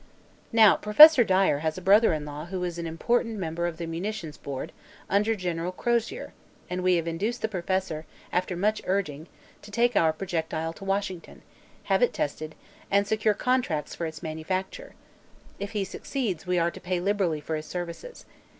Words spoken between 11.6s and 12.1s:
have